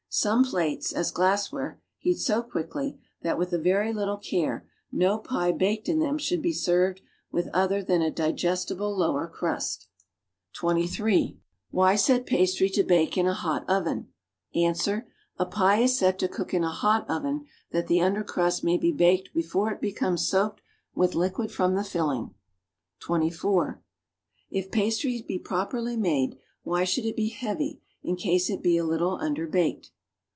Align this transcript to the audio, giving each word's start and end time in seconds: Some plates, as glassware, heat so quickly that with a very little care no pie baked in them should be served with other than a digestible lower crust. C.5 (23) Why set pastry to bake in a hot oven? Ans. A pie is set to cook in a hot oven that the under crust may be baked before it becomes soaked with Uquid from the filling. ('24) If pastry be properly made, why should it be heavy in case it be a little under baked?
Some 0.13 0.43
plates, 0.43 0.91
as 0.91 1.09
glassware, 1.09 1.79
heat 1.97 2.15
so 2.17 2.43
quickly 2.43 2.99
that 3.21 3.37
with 3.37 3.53
a 3.53 3.57
very 3.57 3.93
little 3.93 4.17
care 4.17 4.67
no 4.91 5.17
pie 5.17 5.53
baked 5.53 5.87
in 5.87 5.99
them 5.99 6.17
should 6.17 6.41
be 6.41 6.51
served 6.51 6.99
with 7.31 7.47
other 7.53 7.81
than 7.81 8.01
a 8.01 8.11
digestible 8.11 8.93
lower 8.93 9.25
crust. 9.25 9.87
C.5 10.51 10.53
(23) 10.59 11.39
Why 11.69 11.95
set 11.95 12.25
pastry 12.25 12.69
to 12.71 12.83
bake 12.83 13.17
in 13.17 13.25
a 13.25 13.33
hot 13.33 13.63
oven? 13.69 14.09
Ans. 14.53 14.85
A 14.85 15.45
pie 15.45 15.77
is 15.77 15.97
set 15.97 16.19
to 16.19 16.27
cook 16.27 16.53
in 16.53 16.65
a 16.65 16.71
hot 16.71 17.09
oven 17.09 17.45
that 17.71 17.87
the 17.87 18.01
under 18.01 18.25
crust 18.25 18.65
may 18.65 18.77
be 18.77 18.91
baked 18.91 19.33
before 19.33 19.71
it 19.71 19.79
becomes 19.79 20.27
soaked 20.27 20.59
with 20.93 21.13
Uquid 21.15 21.51
from 21.53 21.75
the 21.75 21.85
filling. 21.85 22.33
('24) 22.99 23.81
If 24.49 24.71
pastry 24.71 25.23
be 25.25 25.39
properly 25.39 25.95
made, 25.95 26.37
why 26.63 26.83
should 26.83 27.05
it 27.05 27.15
be 27.15 27.29
heavy 27.29 27.79
in 28.03 28.17
case 28.17 28.49
it 28.49 28.61
be 28.61 28.75
a 28.75 28.83
little 28.83 29.15
under 29.15 29.47
baked? 29.47 29.91